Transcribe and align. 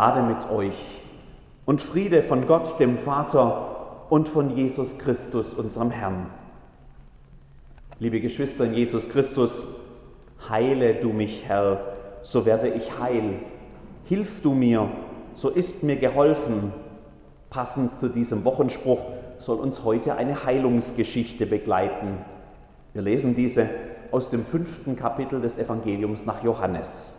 Gnade 0.00 0.22
mit 0.22 0.50
euch 0.50 0.72
und 1.66 1.82
Friede 1.82 2.22
von 2.22 2.46
Gott, 2.46 2.80
dem 2.80 2.96
Vater 3.00 4.06
und 4.08 4.30
von 4.30 4.56
Jesus 4.56 4.96
Christus, 4.96 5.52
unserem 5.52 5.90
Herrn. 5.90 6.28
Liebe 7.98 8.22
Geschwister 8.22 8.64
in 8.64 8.72
Jesus 8.72 9.10
Christus, 9.10 9.68
heile 10.48 10.94
du 10.94 11.10
mich, 11.12 11.44
Herr, 11.46 11.80
so 12.22 12.46
werde 12.46 12.68
ich 12.70 12.98
heil. 12.98 13.40
Hilf 14.06 14.40
du 14.40 14.54
mir, 14.54 14.88
so 15.34 15.50
ist 15.50 15.82
mir 15.82 15.96
geholfen. 15.96 16.72
Passend 17.50 18.00
zu 18.00 18.08
diesem 18.08 18.46
Wochenspruch 18.46 19.02
soll 19.36 19.58
uns 19.58 19.84
heute 19.84 20.14
eine 20.14 20.46
Heilungsgeschichte 20.46 21.44
begleiten. 21.44 22.16
Wir 22.94 23.02
lesen 23.02 23.34
diese 23.34 23.68
aus 24.12 24.30
dem 24.30 24.46
fünften 24.46 24.96
Kapitel 24.96 25.42
des 25.42 25.58
Evangeliums 25.58 26.24
nach 26.24 26.42
Johannes. 26.42 27.14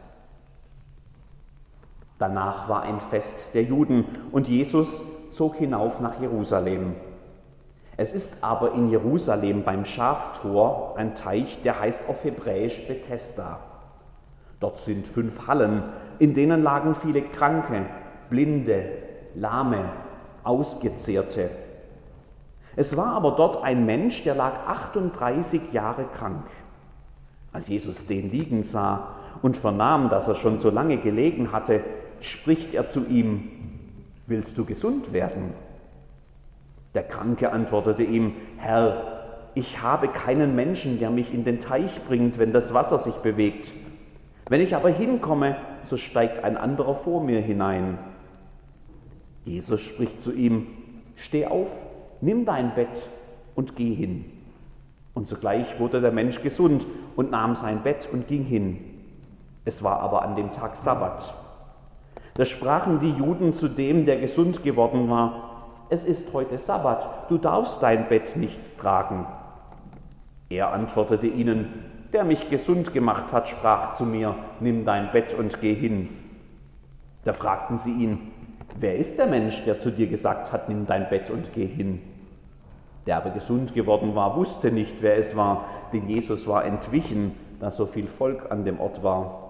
Danach 2.21 2.69
war 2.69 2.83
ein 2.83 2.99
Fest 3.09 3.49
der 3.55 3.63
Juden 3.63 4.05
und 4.31 4.47
Jesus 4.47 5.01
zog 5.31 5.55
hinauf 5.55 5.99
nach 5.99 6.21
Jerusalem. 6.21 6.93
Es 7.97 8.13
ist 8.13 8.43
aber 8.43 8.73
in 8.73 8.91
Jerusalem 8.91 9.63
beim 9.63 9.85
Schaftor 9.85 10.93
ein 10.97 11.15
Teich, 11.15 11.63
der 11.63 11.79
heißt 11.79 12.07
auf 12.07 12.23
Hebräisch 12.23 12.85
Bethesda. 12.87 13.57
Dort 14.59 14.81
sind 14.81 15.07
fünf 15.07 15.47
Hallen, 15.47 15.81
in 16.19 16.35
denen 16.35 16.61
lagen 16.61 16.93
viele 16.93 17.23
Kranke, 17.23 17.87
Blinde, 18.29 18.83
Lahme, 19.33 19.85
Ausgezehrte. 20.43 21.49
Es 22.75 22.95
war 22.95 23.15
aber 23.15 23.31
dort 23.31 23.63
ein 23.63 23.87
Mensch, 23.87 24.23
der 24.25 24.35
lag 24.35 24.67
38 24.67 25.73
Jahre 25.73 26.05
krank. 26.15 26.45
Als 27.51 27.67
Jesus 27.67 28.05
den 28.05 28.29
liegen 28.29 28.63
sah 28.63 29.15
und 29.41 29.57
vernahm, 29.57 30.09
dass 30.09 30.27
er 30.27 30.35
schon 30.35 30.59
so 30.59 30.69
lange 30.69 30.97
gelegen 30.97 31.51
hatte, 31.51 31.81
spricht 32.21 32.73
er 32.73 32.87
zu 32.87 33.05
ihm, 33.07 33.49
willst 34.27 34.57
du 34.57 34.65
gesund 34.65 35.13
werden? 35.13 35.53
Der 36.93 37.03
Kranke 37.03 37.51
antwortete 37.51 38.03
ihm, 38.03 38.33
Herr, 38.57 39.49
ich 39.53 39.81
habe 39.81 40.07
keinen 40.07 40.55
Menschen, 40.55 40.99
der 40.99 41.09
mich 41.09 41.33
in 41.33 41.43
den 41.43 41.59
Teich 41.59 42.01
bringt, 42.07 42.37
wenn 42.37 42.53
das 42.53 42.73
Wasser 42.73 42.99
sich 42.99 43.15
bewegt. 43.15 43.71
Wenn 44.49 44.61
ich 44.61 44.75
aber 44.75 44.89
hinkomme, 44.89 45.57
so 45.89 45.97
steigt 45.97 46.43
ein 46.43 46.57
anderer 46.57 46.95
vor 46.95 47.23
mir 47.23 47.41
hinein. 47.41 47.97
Jesus 49.45 49.81
spricht 49.81 50.21
zu 50.21 50.31
ihm, 50.33 50.67
steh 51.15 51.45
auf, 51.45 51.67
nimm 52.21 52.45
dein 52.45 52.75
Bett 52.75 53.09
und 53.55 53.75
geh 53.75 53.93
hin. 53.93 54.25
Und 55.13 55.27
sogleich 55.27 55.79
wurde 55.79 55.99
der 55.99 56.11
Mensch 56.11 56.41
gesund 56.41 56.85
und 57.15 57.31
nahm 57.31 57.55
sein 57.55 57.83
Bett 57.83 58.07
und 58.11 58.27
ging 58.27 58.43
hin. 58.43 58.77
Es 59.65 59.83
war 59.83 59.99
aber 59.99 60.21
an 60.21 60.35
dem 60.35 60.51
Tag 60.53 60.77
Sabbat. 60.77 61.40
Da 62.35 62.45
sprachen 62.45 62.99
die 62.99 63.11
Juden 63.11 63.53
zu 63.53 63.67
dem, 63.67 64.05
der 64.05 64.19
gesund 64.19 64.63
geworden 64.63 65.09
war, 65.09 65.51
es 65.89 66.05
ist 66.05 66.31
heute 66.33 66.57
Sabbat, 66.57 67.29
du 67.29 67.37
darfst 67.37 67.83
dein 67.83 68.07
Bett 68.07 68.37
nicht 68.37 68.79
tragen. 68.79 69.25
Er 70.49 70.71
antwortete 70.71 71.27
ihnen, 71.27 71.67
der 72.13 72.23
mich 72.23 72.49
gesund 72.49 72.93
gemacht 72.93 73.33
hat, 73.33 73.49
sprach 73.49 73.95
zu 73.95 74.05
mir, 74.05 74.35
nimm 74.61 74.85
dein 74.85 75.11
Bett 75.11 75.33
und 75.33 75.59
geh 75.59 75.73
hin. 75.73 76.09
Da 77.25 77.33
fragten 77.33 77.77
sie 77.77 77.91
ihn, 77.91 78.31
wer 78.79 78.97
ist 78.97 79.17
der 79.17 79.27
Mensch, 79.27 79.63
der 79.65 79.79
zu 79.79 79.91
dir 79.91 80.07
gesagt 80.07 80.51
hat, 80.51 80.69
nimm 80.69 80.85
dein 80.85 81.09
Bett 81.09 81.29
und 81.29 81.53
geh 81.53 81.67
hin? 81.67 82.01
Der 83.05 83.17
aber 83.17 83.31
gesund 83.31 83.73
geworden 83.73 84.15
war, 84.15 84.35
wusste 84.35 84.71
nicht, 84.71 85.01
wer 85.01 85.17
es 85.17 85.35
war, 85.35 85.65
denn 85.91 86.07
Jesus 86.07 86.47
war 86.47 86.65
entwichen, 86.65 87.33
da 87.59 87.71
so 87.71 87.85
viel 87.85 88.07
Volk 88.07 88.51
an 88.51 88.63
dem 88.63 88.79
Ort 88.79 89.03
war. 89.03 89.40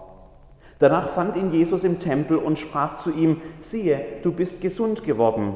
Danach 0.81 1.09
fand 1.09 1.35
ihn 1.35 1.51
Jesus 1.51 1.83
im 1.83 1.99
Tempel 1.99 2.37
und 2.37 2.57
sprach 2.57 2.95
zu 2.95 3.11
ihm, 3.13 3.39
siehe, 3.59 4.03
du 4.23 4.31
bist 4.31 4.61
gesund 4.61 5.03
geworden, 5.03 5.55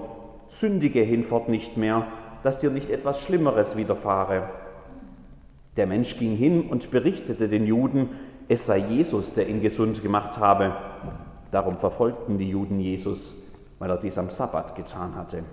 sündige 0.50 1.02
hinfort 1.02 1.50
nicht 1.50 1.78
mehr, 1.78 2.06
dass 2.44 2.60
dir 2.60 2.70
nicht 2.70 2.92
etwas 2.92 3.20
Schlimmeres 3.22 3.76
widerfahre. 3.76 4.48
Der 5.78 5.88
Mensch 5.88 6.20
ging 6.20 6.36
hin 6.36 6.70
und 6.70 6.92
berichtete 6.92 7.50
den 7.50 7.66
Juden, 7.66 8.10
es 8.50 8.68
sei 8.68 8.78
Jesus, 8.78 9.34
der 9.34 9.50
ihn 9.50 9.62
gesund 9.62 10.04
gemacht 10.04 10.38
habe. 10.38 10.76
Darum 11.50 11.80
verfolgten 11.80 12.38
die 12.38 12.52
Juden 12.52 12.80
Jesus, 12.80 13.36
weil 13.80 13.90
er 13.90 13.98
dies 13.98 14.20
am 14.20 14.30
Sabbat 14.30 14.76
getan 14.76 15.16
hatte. 15.16 15.44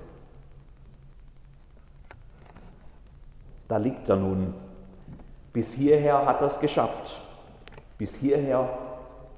Da 3.68 3.78
liegt 3.78 4.06
er 4.10 4.16
nun. 4.16 4.52
Bis 5.54 5.72
hierher 5.72 6.26
hat 6.26 6.42
er 6.42 6.48
es 6.48 6.60
geschafft. 6.60 7.18
Bis 7.96 8.14
hierher 8.14 8.68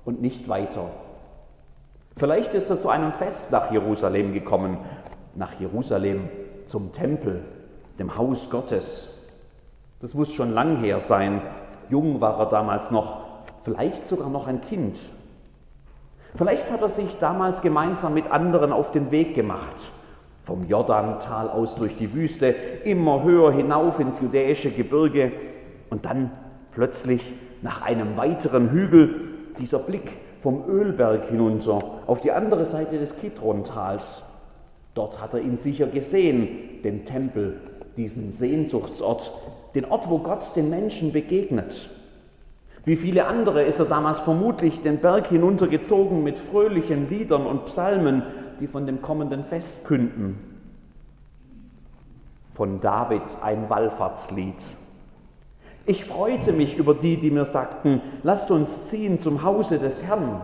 und 0.05 0.21
nicht 0.21 0.49
weiter. 0.49 0.91
Vielleicht 2.17 2.55
ist 2.55 2.71
er 2.71 2.81
zu 2.81 2.89
einem 2.89 3.13
Fest 3.13 3.51
nach 3.51 3.73
Jerusalem 3.73 4.33
gekommen, 4.33 4.79
nach 5.35 5.53
Jerusalem 5.59 6.29
zum 6.69 6.93
Tempel, 6.93 7.43
dem 7.99 8.17
Haus 8.17 8.49
Gottes. 8.51 9.11
Das 10.01 10.15
muss 10.15 10.33
schon 10.33 10.53
lang 10.53 10.79
her 10.79 11.01
sein. 11.01 11.43
Jung 11.91 12.21
war 12.21 12.39
er 12.39 12.47
damals 12.47 12.91
noch, 12.91 13.23
vielleicht 13.65 14.07
sogar 14.07 14.31
noch 14.31 14.47
ein 14.47 14.61
Kind. 14.61 14.97
Vielleicht 16.37 16.71
hat 16.71 16.83
er 16.83 16.89
sich 16.89 17.17
damals 17.19 17.63
gemeinsam 17.63 18.15
mit 18.15 18.31
anderen 18.31 18.73
auf 18.73 18.91
den 18.93 19.11
Weg 19.11 19.35
gemacht, 19.35 19.77
vom 20.45 20.67
Jordantal 20.67 21.49
aus 21.49 21.75
durch 21.77 21.97
die 21.97 22.13
Wüste, 22.13 22.49
immer 22.49 23.23
höher 23.23 23.53
hinauf 23.53 24.01
ins 24.01 24.21
judäische 24.21 24.71
Gebirge 24.71 25.33
und 25.91 26.05
dann 26.05 26.31
plötzlich 26.73 27.35
nach 27.63 27.83
einem 27.83 28.17
weiteren 28.17 28.71
Hügel 28.71 29.34
dieser 29.59 29.79
Blick 29.79 30.13
vom 30.43 30.65
Ölberg 30.69 31.29
hinunter 31.29 31.79
auf 32.07 32.21
die 32.21 32.33
andere 32.33 32.67
Seite 32.67 32.99
des 32.99 33.17
Kidrontals. 33.19 34.23
Dort 34.95 35.21
hat 35.21 35.35
er 35.35 35.41
ihn 35.41 35.57
sicher 35.57 35.87
gesehen, 35.87 36.83
den 36.83 37.05
Tempel, 37.05 37.61
diesen 37.97 38.33
Sehnsuchtsort, 38.33 39.33
den 39.75 39.85
Ort, 39.87 40.09
wo 40.09 40.19
Gott 40.19 40.55
den 40.55 40.71
Menschen 40.71 41.13
begegnet. 41.13 41.89
Wie 42.85 42.97
viele 42.97 43.27
andere 43.27 43.65
ist 43.65 43.79
er 43.79 43.87
damals 43.87 44.21
vermutlich 44.21 44.83
den 44.83 44.99
Berg 44.99 45.29
hinuntergezogen 45.29 46.23
mit 46.23 46.39
fröhlichen 46.39 47.09
Liedern 47.09 47.47
und 47.47 47.67
Psalmen, 47.67 48.23
die 48.61 48.67
von 48.67 48.87
dem 48.87 49.01
kommenden 49.01 49.45
Fest 49.45 49.85
künden. 49.85 50.39
Von 52.55 52.81
David 52.81 53.23
ein 53.43 53.69
Wallfahrtslied. 53.69 54.55
Ich 55.87 56.07
freute 56.07 56.53
mich 56.53 56.79
über 56.79 56.95
die, 56.95 57.19
die 57.19 57.31
mir 57.31 57.45
sagten, 57.45 58.01
lasst 58.23 58.51
uns 58.51 58.87
ziehen 58.87 59.21
zum 59.21 59.43
Hause 59.43 59.79
des 59.79 60.03
Herrn. 60.03 60.41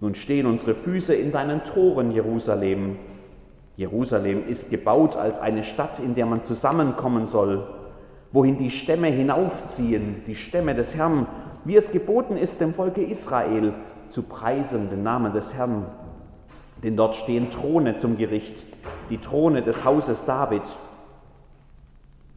Nun 0.00 0.14
stehen 0.14 0.46
unsere 0.46 0.74
Füße 0.74 1.14
in 1.14 1.30
deinen 1.30 1.62
Toren, 1.64 2.10
Jerusalem. 2.10 2.96
Jerusalem 3.76 4.48
ist 4.48 4.70
gebaut 4.70 5.14
als 5.14 5.38
eine 5.38 5.62
Stadt, 5.62 5.98
in 5.98 6.14
der 6.14 6.24
man 6.24 6.42
zusammenkommen 6.42 7.26
soll, 7.26 7.66
wohin 8.32 8.56
die 8.56 8.70
Stämme 8.70 9.08
hinaufziehen, 9.08 10.22
die 10.26 10.34
Stämme 10.34 10.74
des 10.74 10.94
Herrn, 10.94 11.26
wie 11.66 11.76
es 11.76 11.90
geboten 11.90 12.38
ist 12.38 12.58
dem 12.58 12.72
Volke 12.72 13.02
Israel, 13.02 13.74
zu 14.08 14.22
preisen 14.22 14.88
den 14.88 15.02
Namen 15.02 15.34
des 15.34 15.52
Herrn. 15.52 15.84
Denn 16.82 16.96
dort 16.96 17.16
stehen 17.16 17.50
Throne 17.50 17.96
zum 17.96 18.16
Gericht, 18.16 18.64
die 19.10 19.18
Throne 19.18 19.60
des 19.62 19.84
Hauses 19.84 20.24
David. 20.24 20.62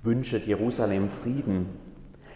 Wünscht 0.04 0.46
Jerusalem 0.46 1.10
Frieden, 1.22 1.68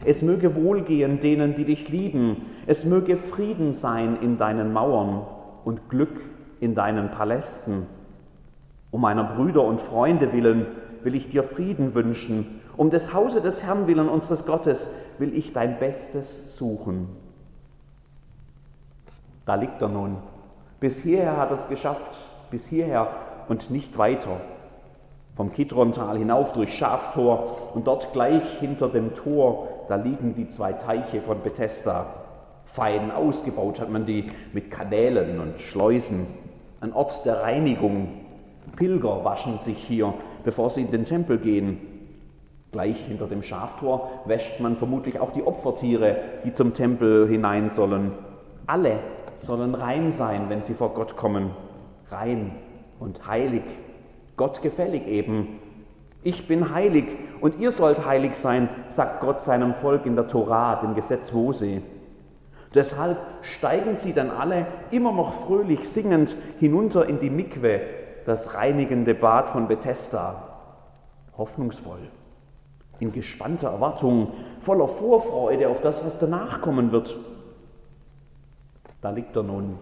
es 0.05 0.21
möge 0.21 0.55
wohlgehen 0.55 1.19
denen, 1.19 1.55
die 1.55 1.65
dich 1.65 1.89
lieben. 1.89 2.45
Es 2.67 2.85
möge 2.85 3.17
Frieden 3.17 3.73
sein 3.73 4.17
in 4.21 4.37
deinen 4.37 4.73
Mauern 4.73 5.21
und 5.63 5.89
Glück 5.89 6.21
in 6.59 6.75
deinen 6.75 7.11
Palästen. 7.11 7.87
Um 8.91 9.01
meiner 9.01 9.23
Brüder 9.23 9.63
und 9.63 9.81
Freunde 9.81 10.33
willen 10.33 10.65
will 11.03 11.15
ich 11.15 11.29
dir 11.29 11.43
Frieden 11.43 11.95
wünschen. 11.95 12.61
Um 12.77 12.89
des 12.89 13.13
Hause 13.13 13.41
des 13.41 13.63
Herrn 13.63 13.87
willen 13.87 14.09
unseres 14.09 14.45
Gottes 14.45 14.89
will 15.19 15.35
ich 15.35 15.53
dein 15.53 15.79
Bestes 15.79 16.57
suchen. 16.57 17.07
Da 19.45 19.55
liegt 19.55 19.81
er 19.81 19.89
nun. 19.89 20.17
Bis 20.79 20.99
hierher 20.99 21.37
hat 21.37 21.49
er 21.49 21.55
es 21.55 21.67
geschafft, 21.67 22.17
bis 22.51 22.65
hierher 22.65 23.07
und 23.47 23.69
nicht 23.69 23.97
weiter. 23.97 24.41
Vom 25.35 25.51
Kidrontal 25.51 26.17
hinauf 26.17 26.53
durch 26.53 26.77
Schaftor 26.77 27.71
und 27.73 27.87
dort 27.87 28.13
gleich 28.13 28.59
hinter 28.59 28.89
dem 28.89 29.15
Tor 29.15 29.67
da 29.87 29.95
liegen 29.95 30.33
die 30.35 30.47
zwei 30.47 30.73
Teiche 30.73 31.21
von 31.21 31.41
Bethesda. 31.41 32.05
Fein 32.65 33.11
ausgebaut 33.11 33.79
hat 33.79 33.89
man 33.89 34.05
die 34.05 34.31
mit 34.53 34.71
Kanälen 34.71 35.39
und 35.39 35.59
Schleusen. 35.59 36.27
Ein 36.81 36.93
Ort 36.93 37.25
der 37.25 37.41
Reinigung. 37.41 38.07
Pilger 38.75 39.23
waschen 39.23 39.59
sich 39.59 39.77
hier, 39.77 40.13
bevor 40.43 40.69
sie 40.69 40.81
in 40.81 40.91
den 40.91 41.05
Tempel 41.05 41.37
gehen. 41.37 41.79
Gleich 42.71 42.97
hinter 43.05 43.27
dem 43.27 43.43
Schaftor 43.43 44.09
wäscht 44.25 44.59
man 44.59 44.77
vermutlich 44.77 45.19
auch 45.19 45.31
die 45.31 45.45
Opfertiere, 45.45 46.17
die 46.43 46.53
zum 46.53 46.73
Tempel 46.73 47.27
hinein 47.27 47.69
sollen. 47.69 48.13
Alle 48.65 48.99
sollen 49.37 49.75
rein 49.75 50.11
sein, 50.11 50.45
wenn 50.49 50.63
sie 50.63 50.73
vor 50.73 50.93
Gott 50.93 51.15
kommen. 51.15 51.51
Rein 52.09 52.51
und 52.99 53.27
heilig. 53.27 53.63
Gott 54.37 54.61
gefällig 54.61 55.07
eben. 55.07 55.59
Ich 56.23 56.47
bin 56.47 56.73
heilig 56.73 57.05
und 57.41 57.59
ihr 57.59 57.71
sollt 57.71 58.05
heilig 58.05 58.35
sein, 58.35 58.69
sagt 58.89 59.19
Gott 59.21 59.41
seinem 59.41 59.73
Volk 59.75 60.05
in 60.05 60.15
der 60.15 60.27
Torah, 60.27 60.77
dem 60.77 60.95
Gesetz 60.95 61.31
Mose. 61.33 61.81
Deshalb 62.73 63.19
steigen 63.41 63.97
sie 63.97 64.13
dann 64.13 64.31
alle 64.31 64.65
immer 64.89 65.11
noch 65.11 65.45
fröhlich 65.45 65.89
singend 65.89 66.35
hinunter 66.59 67.07
in 67.07 67.19
die 67.19 67.29
Mikwe, 67.29 67.81
das 68.25 68.55
reinigende 68.55 69.13
Bad 69.13 69.49
von 69.49 69.67
Bethesda. 69.67 70.49
Hoffnungsvoll, 71.37 71.99
in 72.99 73.11
gespannter 73.11 73.69
Erwartung, 73.69 74.31
voller 74.61 74.87
Vorfreude 74.87 75.67
auf 75.67 75.81
das, 75.81 76.05
was 76.05 76.17
danach 76.19 76.61
kommen 76.61 76.91
wird. 76.91 77.15
Da 79.01 79.09
liegt 79.09 79.35
er 79.35 79.43
nun. 79.43 79.77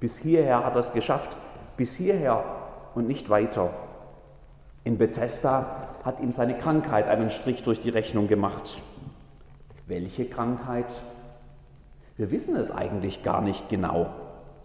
Bis 0.00 0.18
hierher 0.18 0.64
hat 0.64 0.74
er 0.74 0.80
es 0.80 0.92
geschafft, 0.92 1.36
bis 1.76 1.94
hierher 1.94 2.44
und 2.94 3.06
nicht 3.06 3.30
weiter. 3.30 3.70
In 4.84 4.98
Bethesda 4.98 5.88
hat 6.04 6.20
ihm 6.20 6.32
seine 6.32 6.58
Krankheit 6.58 7.08
einen 7.08 7.30
Strich 7.30 7.62
durch 7.62 7.80
die 7.80 7.88
Rechnung 7.88 8.28
gemacht. 8.28 8.78
Welche 9.86 10.26
Krankheit? 10.26 10.86
Wir 12.18 12.30
wissen 12.30 12.54
es 12.54 12.70
eigentlich 12.70 13.22
gar 13.22 13.40
nicht 13.40 13.70
genau. 13.70 14.10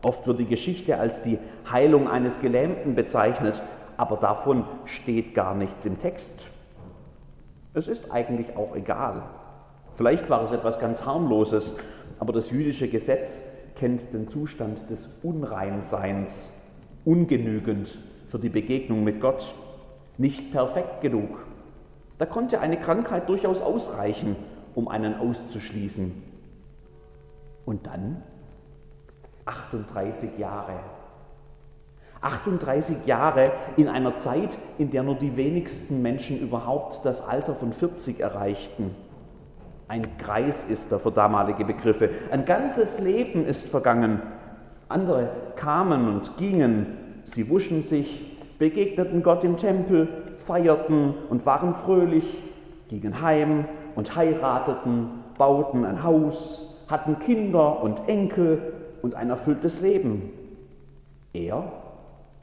Oft 0.02 0.28
wird 0.28 0.40
die 0.40 0.46
Geschichte 0.46 0.98
als 0.98 1.22
die 1.22 1.40
Heilung 1.72 2.10
eines 2.10 2.40
Gelähmten 2.42 2.96
bezeichnet, 2.96 3.62
aber 3.96 4.18
davon 4.18 4.66
steht 4.84 5.34
gar 5.34 5.56
nichts 5.56 5.86
im 5.86 6.02
Text. 6.02 6.34
Es 7.74 7.88
ist 7.88 8.12
eigentlich 8.12 8.58
auch 8.58 8.76
egal. 8.76 9.24
Vielleicht 9.96 10.30
war 10.30 10.44
es 10.44 10.52
etwas 10.52 10.80
ganz 10.80 11.06
harmloses, 11.06 11.78
aber 12.20 12.34
das 12.34 12.52
jüdische 12.52 12.90
Gesetz 12.90 13.42
kennt 13.78 14.14
den 14.14 14.28
Zustand 14.28 14.90
des 14.90 15.10
Unreinseins, 15.24 16.52
ungenügend 17.06 17.98
für 18.30 18.40
die 18.40 18.50
Begegnung 18.50 19.06
mit 19.06 19.22
Gott, 19.22 19.54
nicht 20.20 20.52
perfekt 20.52 21.02
genug. 21.02 21.46
Da 22.18 22.26
konnte 22.26 22.60
eine 22.60 22.78
Krankheit 22.78 23.30
durchaus 23.30 23.62
ausreichen, 23.62 24.36
um 24.76 24.88
einen 24.88 25.16
auszuschließen. 25.20 26.22
Und 27.66 27.88
dann 27.88 28.22
38 29.46 30.38
Jahre. 30.38 30.74
38 32.22 33.06
Jahre 33.06 33.52
in 33.78 33.88
einer 33.88 34.18
Zeit, 34.18 34.50
in 34.78 34.92
der 34.92 35.04
nur 35.04 35.16
die 35.16 35.38
wenigsten 35.38 36.02
Menschen 36.02 36.40
überhaupt 36.40 37.06
das 37.06 37.22
Alter 37.22 37.56
von 37.56 37.72
40 37.72 38.20
erreichten. 38.20 38.94
Ein 39.88 40.18
Kreis 40.18 40.66
ist 40.66 40.92
er 40.92 41.00
für 41.00 41.12
damalige 41.12 41.64
Begriffe. 41.64 42.10
Ein 42.30 42.46
ganzes 42.46 43.00
Leben 43.00 43.46
ist 43.46 43.68
vergangen. 43.70 44.22
Andere 44.90 45.30
kamen 45.56 46.10
und 46.10 46.38
gingen. 46.38 46.98
Sie 47.24 47.50
wuschen 47.50 47.84
sich, 47.84 48.29
begegneten 48.60 49.24
Gott 49.24 49.44
im 49.44 49.58
Tempel, 49.58 50.08
feierten 50.46 51.14
und 51.30 51.46
waren 51.46 51.74
fröhlich, 51.74 52.26
gingen 52.90 53.22
heim 53.22 53.66
und 53.96 54.16
heirateten, 54.16 55.10
bauten 55.38 55.86
ein 55.86 56.04
Haus, 56.04 56.86
hatten 56.88 57.18
Kinder 57.20 57.82
und 57.82 58.08
Enkel 58.08 58.74
und 59.02 59.16
ein 59.16 59.30
erfülltes 59.30 59.82
Leben. 59.82 60.32
Er 61.34 61.72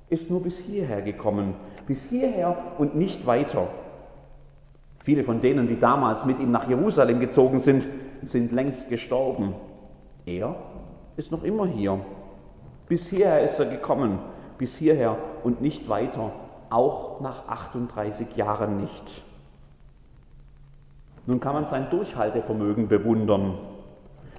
ist 0.08 0.30
nur 0.30 0.42
bis 0.42 0.58
hierher 0.58 1.02
gekommen, 1.02 1.54
bis 1.86 2.02
hierher 2.04 2.56
und 2.78 2.96
nicht 2.96 3.26
weiter. 3.26 3.68
Viele 5.04 5.24
von 5.24 5.40
denen, 5.40 5.68
die 5.68 5.78
damals 5.78 6.24
mit 6.24 6.40
ihm 6.40 6.50
nach 6.50 6.68
Jerusalem 6.68 7.20
gezogen 7.20 7.58
sind, 7.60 7.86
sind 8.22 8.52
längst 8.52 8.88
gestorben. 8.88 9.54
Er 10.24 10.56
ist 11.16 11.30
noch 11.30 11.44
immer 11.44 11.66
hier. 11.66 12.00
Bis 12.88 13.08
hierher 13.08 13.42
ist 13.42 13.58
er 13.58 13.66
gekommen, 13.66 14.18
bis 14.58 14.76
hierher 14.76 15.16
und 15.44 15.60
nicht 15.60 15.88
weiter, 15.88 16.32
auch 16.70 17.20
nach 17.20 17.48
38 17.48 18.36
Jahren 18.36 18.80
nicht. 18.80 19.22
Nun 21.26 21.40
kann 21.40 21.54
man 21.54 21.66
sein 21.66 21.90
Durchhaltevermögen 21.90 22.88
bewundern. 22.88 23.58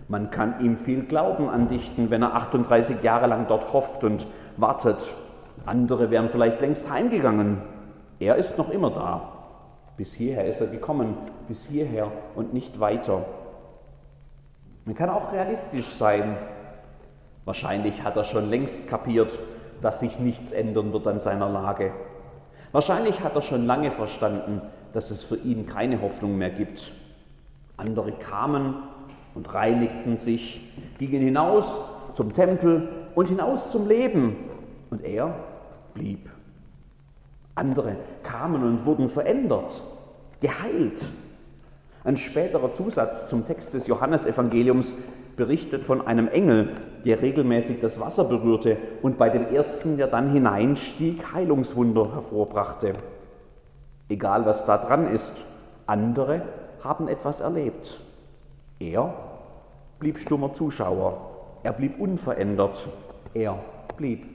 Man 0.08 0.32
kann 0.32 0.62
ihm 0.62 0.78
viel 0.78 1.04
Glauben 1.04 1.50
andichten, 1.50 2.10
wenn 2.10 2.22
er 2.22 2.34
38 2.34 3.04
Jahre 3.04 3.28
lang 3.28 3.48
dort 3.48 3.74
hofft 3.74 4.04
und 4.04 4.26
wartet. 4.56 5.14
Andere 5.66 6.10
wären 6.12 6.30
vielleicht 6.30 6.62
längst 6.62 6.90
heimgegangen. 6.90 7.62
Er 8.20 8.38
ist 8.38 8.58
noch 8.58 8.70
immer 8.70 8.90
da. 8.92 9.34
Bis 9.98 10.14
hierher 10.14 10.46
ist 10.46 10.62
er 10.62 10.68
gekommen, 10.68 11.16
bis 11.48 11.66
hierher 11.66 12.12
und 12.36 12.54
nicht 12.54 12.80
weiter. 12.80 13.26
Man 14.86 14.96
kann 14.96 15.10
auch 15.10 15.34
realistisch 15.34 15.96
sein. 15.96 16.38
Wahrscheinlich 17.44 18.04
hat 18.04 18.16
er 18.16 18.24
schon 18.24 18.50
längst 18.50 18.88
kapiert, 18.88 19.38
dass 19.82 20.00
sich 20.00 20.20
nichts 20.20 20.52
ändern 20.52 20.94
wird 20.94 21.08
an 21.08 21.20
seiner 21.20 21.50
Lage. 21.50 21.92
Wahrscheinlich 22.72 23.22
hat 23.22 23.36
er 23.36 23.42
schon 23.42 23.66
lange 23.66 23.92
verstanden, 23.92 24.62
dass 24.94 25.12
es 25.12 25.24
für 25.24 25.38
ihn 25.38 25.68
keine 25.68 26.02
Hoffnung 26.02 26.38
mehr 26.38 26.50
gibt. 26.50 26.92
Andere 27.78 28.12
kamen 28.12 28.76
und 29.36 29.54
reinigten 29.54 30.18
sich, 30.18 30.62
gingen 30.98 31.22
hinaus 31.22 31.66
zum 32.16 32.34
Tempel 32.34 32.90
und 33.16 33.30
hinaus 33.30 33.72
zum 33.72 33.88
Leben. 33.88 34.36
Und 34.90 35.04
er 35.04 35.36
blieb. 35.94 36.30
Andere 37.56 37.96
kamen 38.24 38.64
und 38.64 38.86
wurden 38.86 39.10
verändert, 39.10 39.82
geheilt. 40.42 41.04
Ein 42.04 42.18
späterer 42.18 42.74
Zusatz 42.74 43.30
zum 43.30 43.46
Text 43.46 43.74
des 43.74 43.88
Johannesevangeliums 43.88 44.94
berichtet 45.38 45.86
von 45.86 46.06
einem 46.06 46.28
Engel, 46.28 46.72
der 47.06 47.22
regelmäßig 47.22 47.80
das 47.80 48.00
Wasser 48.00 48.26
berührte 48.26 48.78
und 49.02 49.18
bei 49.18 49.30
dem 49.30 49.54
ersten, 49.54 49.96
der 49.96 50.08
dann 50.08 50.34
hineinstieg, 50.34 51.32
Heilungswunder 51.34 52.14
hervorbrachte. 52.14 52.94
Egal 54.10 54.46
was 54.46 54.66
da 54.66 54.78
dran 54.78 55.14
ist, 55.14 55.34
andere 55.86 56.42
haben 56.84 57.08
etwas 57.08 57.40
erlebt. 57.40 58.00
Er 58.80 59.14
blieb 60.00 60.20
stummer 60.20 60.54
Zuschauer. 60.54 61.22
Er 61.64 61.74
blieb 61.74 62.00
unverändert. 62.00 62.88
Er 63.34 63.60
blieb. 63.96 64.26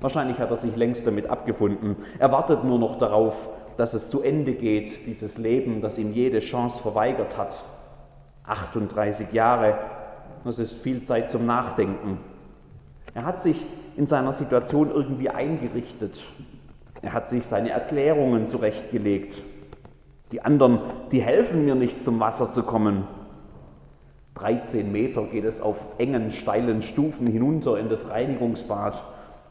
Wahrscheinlich 0.00 0.38
hat 0.38 0.50
er 0.50 0.56
sich 0.56 0.76
längst 0.76 1.06
damit 1.06 1.28
abgefunden. 1.28 1.96
Er 2.18 2.30
wartet 2.30 2.62
nur 2.62 2.78
noch 2.78 2.98
darauf, 2.98 3.34
dass 3.76 3.94
es 3.94 4.10
zu 4.10 4.22
Ende 4.22 4.52
geht, 4.52 5.06
dieses 5.06 5.38
Leben, 5.38 5.80
das 5.80 5.98
ihm 5.98 6.12
jede 6.12 6.40
Chance 6.40 6.80
verweigert 6.80 7.36
hat. 7.36 7.56
38 8.48 9.32
Jahre, 9.32 9.78
das 10.44 10.58
ist 10.58 10.72
viel 10.72 11.04
Zeit 11.04 11.30
zum 11.30 11.46
Nachdenken. 11.46 12.18
Er 13.14 13.24
hat 13.24 13.42
sich 13.42 13.64
in 13.96 14.06
seiner 14.06 14.32
Situation 14.32 14.90
irgendwie 14.90 15.28
eingerichtet. 15.28 16.22
Er 17.02 17.12
hat 17.12 17.28
sich 17.28 17.46
seine 17.46 17.70
Erklärungen 17.70 18.48
zurechtgelegt. 18.48 19.42
Die 20.32 20.42
anderen, 20.42 20.80
die 21.10 21.22
helfen 21.22 21.64
mir 21.64 21.74
nicht 21.74 22.02
zum 22.04 22.20
Wasser 22.20 22.50
zu 22.50 22.62
kommen. 22.62 23.04
13 24.34 24.92
Meter 24.92 25.24
geht 25.24 25.44
es 25.44 25.60
auf 25.60 25.76
engen, 25.98 26.30
steilen 26.30 26.82
Stufen 26.82 27.26
hinunter 27.26 27.78
in 27.78 27.88
das 27.88 28.08
Reinigungsbad. 28.08 29.02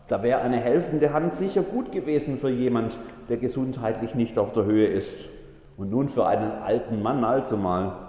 Da 0.08 0.24
wäre 0.24 0.42
eine 0.42 0.58
helfende 0.58 1.12
Hand 1.12 1.36
sicher 1.36 1.62
gut 1.62 1.92
gewesen 1.92 2.38
für 2.39 2.50
jemand, 2.50 2.98
der 3.27 3.38
gesundheitlich 3.38 4.16
nicht 4.16 4.39
auf 4.39 4.54
der 4.54 4.63
Höhe 4.63 4.88
ist. 4.88 5.30
Und 5.75 5.89
nun 5.89 6.10
für 6.10 6.25
einen 6.25 6.51
alten 6.51 7.01
Mann 7.01 7.24
allzumal. 7.25 8.07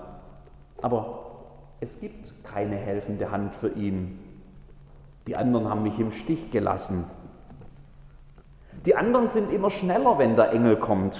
Aber 0.80 1.24
es 1.80 2.00
gibt 2.00 2.32
keine 2.44 2.76
helfende 2.76 3.30
Hand 3.30 3.54
für 3.54 3.68
ihn. 3.68 4.18
Die 5.26 5.36
anderen 5.36 5.68
haben 5.68 5.82
mich 5.82 5.98
im 5.98 6.12
Stich 6.12 6.50
gelassen. 6.50 7.04
Die 8.86 8.94
anderen 8.94 9.28
sind 9.28 9.52
immer 9.52 9.70
schneller, 9.70 10.18
wenn 10.18 10.36
der 10.36 10.52
Engel 10.52 10.76
kommt. 10.76 11.18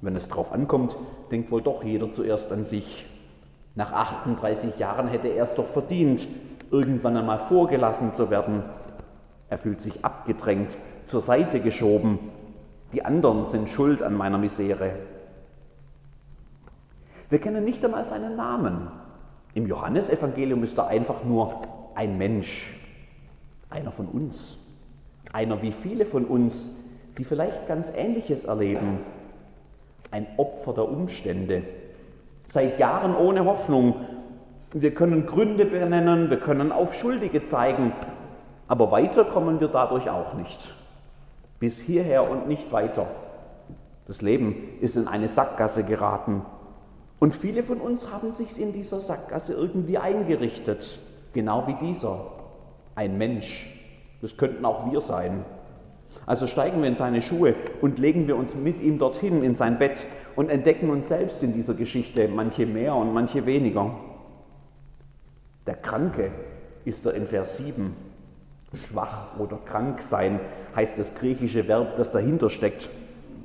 Wenn 0.00 0.16
es 0.16 0.28
drauf 0.28 0.52
ankommt, 0.52 0.96
denkt 1.30 1.50
wohl 1.50 1.62
doch 1.62 1.82
jeder 1.84 2.12
zuerst 2.12 2.50
an 2.52 2.64
sich. 2.64 3.06
Nach 3.74 3.92
38 3.92 4.78
Jahren 4.78 5.08
hätte 5.08 5.28
er 5.28 5.44
es 5.44 5.54
doch 5.54 5.68
verdient, 5.68 6.26
irgendwann 6.70 7.16
einmal 7.16 7.46
vorgelassen 7.48 8.12
zu 8.12 8.30
werden. 8.30 8.64
Er 9.48 9.58
fühlt 9.58 9.80
sich 9.80 10.04
abgedrängt, 10.04 10.76
zur 11.06 11.20
Seite 11.20 11.60
geschoben. 11.60 12.18
Die 12.92 13.04
anderen 13.04 13.46
sind 13.46 13.68
schuld 13.68 14.02
an 14.02 14.14
meiner 14.14 14.38
Misere. 14.38 14.92
Wir 17.32 17.38
kennen 17.38 17.64
nicht 17.64 17.82
einmal 17.82 18.04
seinen 18.04 18.36
Namen. 18.36 18.88
Im 19.54 19.66
Johannesevangelium 19.66 20.62
ist 20.64 20.76
er 20.76 20.88
einfach 20.88 21.24
nur 21.24 21.62
ein 21.94 22.18
Mensch, 22.18 22.78
einer 23.70 23.90
von 23.90 24.04
uns, 24.04 24.58
einer 25.32 25.62
wie 25.62 25.72
viele 25.72 26.04
von 26.04 26.26
uns, 26.26 26.54
die 27.16 27.24
vielleicht 27.24 27.66
ganz 27.66 27.90
Ähnliches 27.96 28.44
erleben, 28.44 28.98
ein 30.10 30.26
Opfer 30.36 30.74
der 30.74 30.86
Umstände, 30.90 31.62
seit 32.48 32.78
Jahren 32.78 33.16
ohne 33.16 33.46
Hoffnung. 33.46 33.94
Wir 34.74 34.92
können 34.92 35.24
Gründe 35.24 35.64
benennen, 35.64 36.28
wir 36.28 36.38
können 36.38 36.70
auf 36.70 36.92
Schuldige 36.92 37.44
zeigen, 37.44 37.94
aber 38.68 38.90
weiter 38.90 39.24
kommen 39.24 39.58
wir 39.58 39.68
dadurch 39.68 40.10
auch 40.10 40.34
nicht. 40.34 40.74
Bis 41.60 41.78
hierher 41.78 42.30
und 42.30 42.46
nicht 42.46 42.70
weiter. 42.72 43.06
Das 44.06 44.20
Leben 44.20 44.54
ist 44.82 44.96
in 44.96 45.08
eine 45.08 45.28
Sackgasse 45.28 45.82
geraten. 45.82 46.42
Und 47.22 47.36
viele 47.36 47.62
von 47.62 47.80
uns 47.80 48.10
haben 48.10 48.32
sich 48.32 48.60
in 48.60 48.72
dieser 48.72 48.98
Sackgasse 48.98 49.54
irgendwie 49.54 49.96
eingerichtet, 49.96 50.98
genau 51.32 51.68
wie 51.68 51.86
dieser. 51.86 52.32
Ein 52.96 53.16
Mensch. 53.16 53.70
Das 54.20 54.36
könnten 54.36 54.64
auch 54.64 54.90
wir 54.90 55.00
sein. 55.00 55.44
Also 56.26 56.48
steigen 56.48 56.82
wir 56.82 56.88
in 56.88 56.96
seine 56.96 57.22
Schuhe 57.22 57.54
und 57.80 58.00
legen 58.00 58.26
wir 58.26 58.36
uns 58.36 58.56
mit 58.56 58.80
ihm 58.80 58.98
dorthin 58.98 59.44
in 59.44 59.54
sein 59.54 59.78
Bett 59.78 60.04
und 60.34 60.50
entdecken 60.50 60.90
uns 60.90 61.06
selbst 61.06 61.44
in 61.44 61.52
dieser 61.52 61.74
Geschichte, 61.74 62.26
manche 62.26 62.66
mehr 62.66 62.96
und 62.96 63.14
manche 63.14 63.46
weniger. 63.46 63.94
Der 65.68 65.76
Kranke 65.76 66.32
ist 66.84 67.06
er 67.06 67.14
in 67.14 67.28
Vers 67.28 67.56
7. 67.56 67.94
Schwach 68.88 69.38
oder 69.38 69.60
krank 69.64 70.02
sein 70.02 70.40
heißt 70.74 70.98
das 70.98 71.14
griechische 71.14 71.68
Verb, 71.68 71.98
das 71.98 72.10
dahinter 72.10 72.50
steckt. 72.50 72.90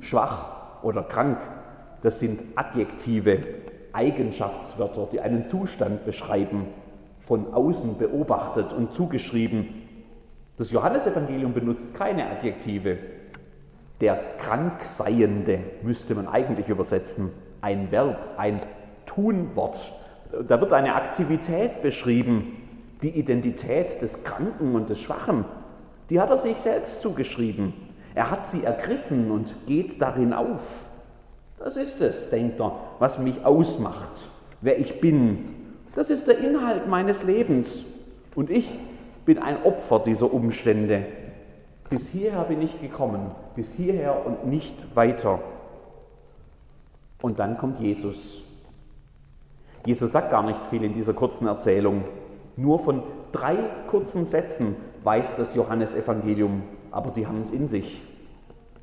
Schwach 0.00 0.82
oder 0.82 1.04
krank, 1.04 1.38
das 2.02 2.18
sind 2.18 2.40
Adjektive, 2.56 3.67
Eigenschaftswörter, 3.98 5.08
die 5.10 5.20
einen 5.20 5.50
Zustand 5.50 6.04
beschreiben, 6.04 6.68
von 7.26 7.52
außen 7.52 7.98
beobachtet 7.98 8.72
und 8.72 8.92
zugeschrieben. 8.92 9.82
Das 10.56 10.70
Johannesevangelium 10.70 11.52
benutzt 11.52 11.92
keine 11.94 12.30
Adjektive. 12.30 12.98
Der 14.00 14.16
Krankseiende 14.38 15.58
müsste 15.82 16.14
man 16.14 16.28
eigentlich 16.28 16.68
übersetzen. 16.68 17.30
Ein 17.60 17.90
Verb, 17.90 18.16
ein 18.36 18.60
Tunwort. 19.06 19.78
Da 20.46 20.60
wird 20.60 20.72
eine 20.72 20.94
Aktivität 20.94 21.82
beschrieben, 21.82 22.56
die 23.02 23.10
Identität 23.10 24.00
des 24.00 24.22
Kranken 24.22 24.76
und 24.76 24.88
des 24.90 25.00
Schwachen. 25.00 25.44
Die 26.08 26.20
hat 26.20 26.30
er 26.30 26.38
sich 26.38 26.56
selbst 26.58 27.02
zugeschrieben. 27.02 27.72
Er 28.14 28.30
hat 28.30 28.46
sie 28.46 28.62
ergriffen 28.62 29.32
und 29.32 29.52
geht 29.66 30.00
darin 30.00 30.32
auf. 30.32 30.87
Das 31.58 31.76
ist 31.76 32.00
es, 32.00 32.30
denkt 32.30 32.60
er, 32.60 32.72
was 32.98 33.18
mich 33.18 33.44
ausmacht, 33.44 34.12
wer 34.60 34.78
ich 34.78 35.00
bin. 35.00 35.54
Das 35.94 36.10
ist 36.10 36.28
der 36.28 36.38
Inhalt 36.38 36.86
meines 36.88 37.22
Lebens. 37.22 37.84
Und 38.34 38.50
ich 38.50 38.72
bin 39.24 39.38
ein 39.38 39.62
Opfer 39.64 40.00
dieser 40.00 40.32
Umstände. 40.32 41.04
Bis 41.90 42.06
hierher 42.08 42.44
bin 42.44 42.62
ich 42.62 42.80
gekommen, 42.80 43.32
bis 43.56 43.72
hierher 43.72 44.24
und 44.24 44.46
nicht 44.46 44.74
weiter. 44.94 45.40
Und 47.20 47.38
dann 47.38 47.58
kommt 47.58 47.80
Jesus. 47.80 48.42
Jesus 49.84 50.12
sagt 50.12 50.30
gar 50.30 50.44
nicht 50.44 50.60
viel 50.70 50.84
in 50.84 50.94
dieser 50.94 51.14
kurzen 51.14 51.46
Erzählung. 51.46 52.04
Nur 52.56 52.78
von 52.80 53.02
drei 53.32 53.56
kurzen 53.90 54.26
Sätzen 54.26 54.76
weiß 55.02 55.34
das 55.36 55.54
Johannesevangelium, 55.54 56.62
aber 56.90 57.10
die 57.10 57.26
haben 57.26 57.40
es 57.40 57.50
in 57.50 57.68
sich. 57.68 58.02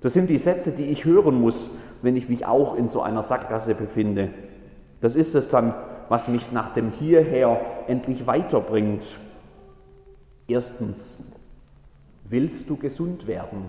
Das 0.02 0.14
sind 0.14 0.30
die 0.30 0.38
Sätze, 0.38 0.72
die 0.72 0.86
ich 0.86 1.06
hören 1.06 1.40
muss, 1.40 1.70
wenn 2.06 2.16
ich 2.16 2.30
mich 2.30 2.46
auch 2.46 2.76
in 2.76 2.88
so 2.88 3.02
einer 3.02 3.24
Sackgasse 3.24 3.74
befinde. 3.74 4.30
Das 5.02 5.16
ist 5.16 5.34
es 5.34 5.50
dann, 5.50 5.74
was 6.08 6.28
mich 6.28 6.52
nach 6.52 6.72
dem 6.76 6.92
Hierher 6.92 7.60
endlich 7.88 8.28
weiterbringt. 8.28 9.04
Erstens, 10.48 11.24
willst 12.30 12.70
du 12.70 12.78
gesund 12.78 13.26
werden? 13.26 13.66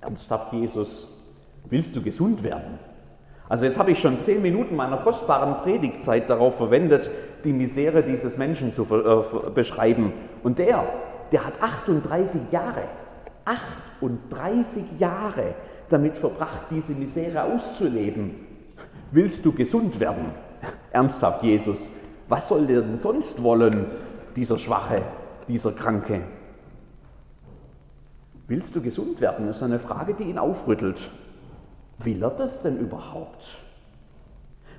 Ernsthaft, 0.00 0.54
Jesus, 0.54 1.14
willst 1.68 1.94
du 1.94 2.02
gesund 2.02 2.42
werden? 2.42 2.78
Also 3.50 3.66
jetzt 3.66 3.78
habe 3.78 3.90
ich 3.90 3.98
schon 3.98 4.22
zehn 4.22 4.40
Minuten 4.40 4.74
meiner 4.74 4.96
kostbaren 4.96 5.62
Predigtzeit 5.62 6.30
darauf 6.30 6.56
verwendet, 6.56 7.10
die 7.44 7.52
Misere 7.52 8.02
dieses 8.02 8.38
Menschen 8.38 8.72
zu 8.72 8.84
äh, 8.84 9.50
beschreiben. 9.50 10.14
Und 10.42 10.58
der, 10.58 10.84
der 11.32 11.44
hat 11.44 11.60
38 11.60 12.50
Jahre, 12.50 12.84
38 13.44 14.84
Jahre 14.98 15.54
damit 15.92 16.16
verbracht, 16.16 16.66
diese 16.70 16.92
Misere 16.92 17.42
auszuleben. 17.42 18.34
Willst 19.10 19.44
du 19.44 19.52
gesund 19.52 20.00
werden? 20.00 20.32
Ernsthaft, 20.90 21.42
Jesus, 21.42 21.88
was 22.28 22.48
soll 22.48 22.66
denn 22.66 22.98
sonst 22.98 23.42
wollen, 23.42 23.86
dieser 24.34 24.58
Schwache, 24.58 25.02
dieser 25.48 25.72
Kranke? 25.72 26.22
Willst 28.48 28.74
du 28.74 28.80
gesund 28.80 29.20
werden? 29.20 29.46
Das 29.46 29.56
ist 29.56 29.62
eine 29.62 29.78
Frage, 29.78 30.14
die 30.14 30.24
ihn 30.24 30.38
aufrüttelt. 30.38 31.10
Will 31.98 32.22
er 32.22 32.30
das 32.30 32.62
denn 32.62 32.78
überhaupt? 32.78 33.58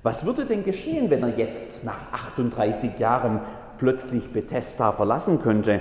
Was 0.01 0.25
würde 0.25 0.46
denn 0.46 0.63
geschehen, 0.63 1.10
wenn 1.10 1.24
er 1.24 1.38
jetzt 1.38 1.84
nach 1.84 2.12
38 2.12 3.00
Jahren 3.00 3.39
plötzlich 3.77 4.32
Bethesda 4.32 4.91
verlassen 4.91 5.41
könnte? 5.41 5.79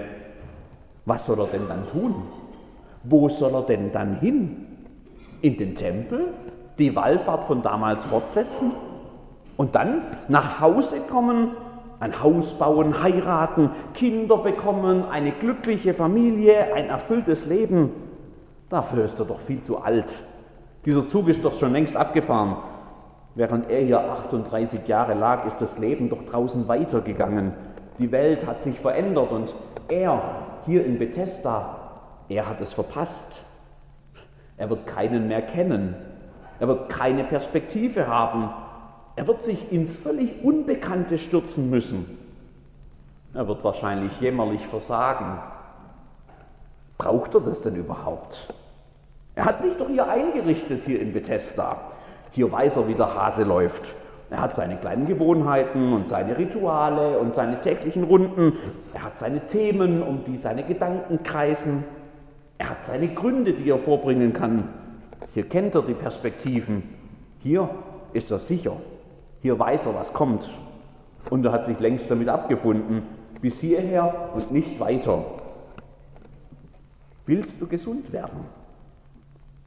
Was 1.05 1.27
soll 1.27 1.41
er 1.41 1.49
denn 1.49 1.67
dann 1.69 1.89
tun? 1.89 2.15
Wo 3.03 3.29
soll 3.29 3.55
er 3.55 3.63
denn 3.63 3.91
dann 3.91 4.21
hin? 4.21 4.72
In 5.43 5.57
den 5.57 5.75
Tempel? 5.75 6.29
Die 6.79 6.95
Wallfahrt 6.95 7.45
von 7.45 7.63
damals 7.63 8.05
fortsetzen? 8.05 8.71
Und 9.57 9.75
dann 9.75 10.03
nach 10.29 10.61
Hause 10.61 11.01
kommen, 11.11 11.51
ein 12.01 12.23
Haus 12.23 12.55
bauen, 12.55 13.03
heiraten, 13.03 13.71
Kinder 13.93 14.39
bekommen, 14.39 15.05
eine 15.11 15.33
glückliche 15.33 15.95
Familie, 15.95 16.73
ein 16.75 16.89
erfülltes 16.89 17.45
Leben? 17.47 17.91
Dafür 18.71 19.05
ist 19.05 19.19
er 19.19 19.27
doch 19.27 19.41
viel 19.41 19.63
zu 19.63 19.79
alt. 19.79 20.13
Dieser 20.85 21.09
Zug 21.09 21.29
ist 21.29 21.45
doch 21.45 21.59
schon 21.59 21.73
längst 21.73 21.97
abgefahren. 21.97 22.57
Während 23.35 23.69
er 23.69 23.81
hier 23.81 24.01
38 24.01 24.87
Jahre 24.87 25.15
lag, 25.15 25.45
ist 25.47 25.61
das 25.61 25.79
Leben 25.79 26.09
doch 26.09 26.25
draußen 26.25 26.69
weitergegangen. 26.69 27.53
Die 27.99 28.13
Welt 28.13 28.47
hat 28.47 28.63
sich 28.63 28.79
verändert 28.79 29.31
und 29.33 29.55
er 29.89 30.23
hier 30.67 30.85
in 30.85 30.99
Bethesda, 30.99 31.77
er 32.29 32.49
hat 32.49 32.61
es 32.61 32.73
verpasst. 32.73 33.45
Er 34.57 34.71
wird 34.71 34.87
keinen 34.87 35.29
mehr 35.29 35.43
kennen. 35.43 35.95
Er 36.61 36.69
wird 36.69 36.89
keine 36.89 37.25
Perspektive 37.25 38.07
haben. 38.07 38.51
Er 39.17 39.27
wird 39.27 39.43
sich 39.45 39.73
ins 39.73 39.95
völlig 39.95 40.43
Unbekannte 40.43 41.19
stürzen 41.19 41.71
müssen. 41.71 42.19
Er 43.35 43.49
wird 43.49 43.65
wahrscheinlich 43.65 44.21
jämmerlich 44.21 44.67
versagen. 44.69 45.39
Braucht 46.99 47.35
er 47.35 47.41
das 47.41 47.63
denn 47.63 47.77
überhaupt? 47.77 48.55
Er 49.35 49.47
hat 49.47 49.63
sich 49.63 49.77
doch 49.77 49.89
hier 49.89 50.09
eingerichtet, 50.09 50.85
hier 50.85 51.01
in 51.01 51.13
Bethesda. 51.13 51.81
Hier 52.33 52.51
weiß 52.53 52.77
er, 52.77 52.89
wie 52.89 52.95
der 52.95 53.15
Hase 53.15 53.45
läuft. 53.45 53.95
Er 54.31 54.41
hat 54.41 54.55
seine 54.55 54.77
kleinen 54.77 55.07
Gewohnheiten 55.07 55.93
und 55.93 56.09
seine 56.09 56.39
Rituale 56.39 57.19
und 57.19 57.35
seine 57.35 57.61
täglichen 57.61 58.05
Runden. 58.05 58.57
Er 58.95 59.03
hat 59.03 59.19
seine 59.19 59.41
Themen, 59.47 60.03
um 60.03 60.25
die 60.25 60.37
seine 60.37 60.63
Gedanken 60.63 61.23
kreisen. 61.23 61.85
Er 62.63 62.71
hat 62.71 62.85
seine 62.85 63.09
Gründe, 63.09 63.55
die 63.55 63.69
er 63.71 63.79
vorbringen 63.81 64.33
kann. 64.33 64.69
Hier 65.35 65.49
kennt 65.49 65.75
er 65.75 65.83
die 65.83 65.95
Perspektiven. 65.95 66.85
Hier 67.41 67.69
ist 68.13 68.31
er 68.31 68.39
sicher. 68.39 68.77
Hier 69.41 69.59
weiß 69.59 69.85
er, 69.87 69.97
was 69.97 70.13
kommt. 70.13 70.49
Und 71.29 71.45
er 71.45 71.51
hat 71.51 71.67
sich 71.67 71.81
längst 71.81 72.09
damit 72.09 72.29
abgefunden. 72.29 73.03
Bis 73.41 73.59
hierher 73.59 74.29
und 74.33 74.53
nicht 74.53 74.79
weiter. 74.79 75.25
Willst 77.27 77.61
du 77.61 77.67
gesund 77.67 78.13
werden? 78.13 78.45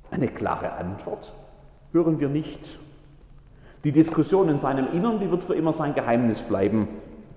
Eine 0.10 0.30
klare 0.30 0.72
Antwort 0.72 1.34
hören 1.92 2.22
wir 2.22 2.30
nicht. 2.30 2.62
Die 3.84 3.92
Diskussion 3.92 4.48
in 4.48 4.60
seinem 4.60 4.88
Innern, 4.94 5.20
die 5.20 5.30
wird 5.30 5.44
für 5.44 5.56
immer 5.56 5.74
sein 5.74 5.96
Geheimnis 5.96 6.42
bleiben. 6.44 6.88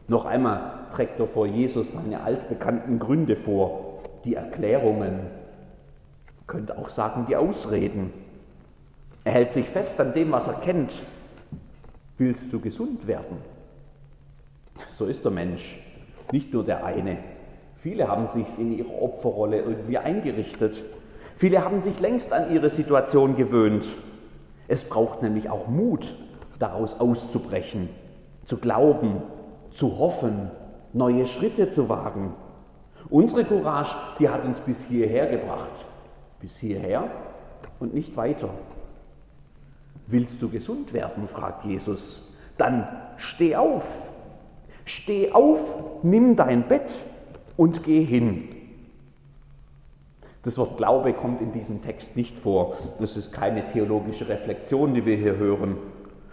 Noch 0.07 0.25
einmal 0.25 0.87
trägt 0.93 1.19
er 1.19 1.27
vor 1.27 1.49
Jesus 1.49 1.91
seine 1.91 2.23
altbekannten 2.23 3.01
Gründe 3.01 3.35
vor, 3.35 4.05
die 4.25 4.37
Erklärungen, 4.37 5.19
könnte 6.49 6.77
auch 6.77 6.89
sagen 6.89 7.27
die 7.29 7.37
Ausreden. 7.37 8.13
Er 9.23 9.33
hält 9.33 9.53
sich 9.53 9.69
fest 9.69 10.01
an 10.01 10.15
dem, 10.15 10.33
was 10.33 10.49
er 10.49 10.55
kennt. 10.55 10.93
Willst 12.17 12.53
du 12.53 12.59
gesund 12.59 13.07
werden? 13.07 13.37
So 14.89 15.07
ist 15.07 15.25
der 15.25 15.31
Mensch, 15.31 15.79
nicht 16.33 16.53
nur 16.53 16.65
der 16.65 16.85
eine. 16.85 17.19
Viele 17.77 18.09
haben 18.09 18.27
sich 18.29 18.47
in 18.59 18.77
ihrer 18.77 19.01
Opferrolle 19.01 19.61
irgendwie 19.61 19.99
eingerichtet. 19.99 20.83
Viele 21.37 21.65
haben 21.65 21.81
sich 21.81 22.01
längst 22.01 22.33
an 22.33 22.53
ihre 22.53 22.71
Situation 22.71 23.37
gewöhnt. 23.37 23.87
Es 24.67 24.85
braucht 24.85 25.23
nämlich 25.23 25.49
auch 25.49 25.69
Mut, 25.69 26.17
daraus 26.59 26.99
auszubrechen, 26.99 27.89
zu 28.45 28.57
glauben, 28.57 29.23
zu 29.71 29.99
hoffen, 29.99 30.51
neue 30.93 31.27
Schritte 31.27 31.71
zu 31.71 31.89
wagen. 31.89 32.33
Unsere 33.11 33.45
Courage, 33.45 33.95
die 34.19 34.29
hat 34.29 34.45
uns 34.45 34.59
bis 34.61 34.83
hierher 34.87 35.27
gebracht. 35.27 35.85
Bis 36.41 36.57
hierher 36.59 37.11
und 37.81 37.95
nicht 37.95 38.17
weiter. 38.17 38.51
Willst 40.07 40.41
du 40.41 40.49
gesund 40.49 40.93
werden? 40.93 41.29
fragt 41.29 41.65
Jesus. 41.65 42.23
Dann 42.57 42.89
steh 43.17 43.57
auf. 43.57 43.85
Steh 44.85 45.33
auf, 45.33 45.61
nimm 46.03 46.35
dein 46.37 46.67
Bett 46.67 46.91
und 47.57 47.83
geh 47.83 48.05
hin. 48.05 48.49
Das 50.45 50.57
Wort 50.57 50.79
Glaube 50.79 51.13
kommt 51.13 51.43
in 51.43 51.53
diesem 51.53 51.83
Text 51.83 52.17
nicht 52.17 52.39
vor. 52.39 52.77
Das 53.01 53.17
ist 53.17 53.33
keine 53.33 53.71
theologische 53.71 54.29
Reflexion, 54.29 54.95
die 54.95 55.05
wir 55.05 55.17
hier 55.17 55.37
hören. 55.37 55.77